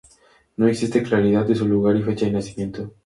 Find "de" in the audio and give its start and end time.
1.45-1.53, 2.25-2.31